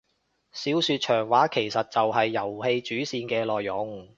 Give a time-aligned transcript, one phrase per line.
[0.51, 4.09] 小說長話其實就係遊戲主線嘅內容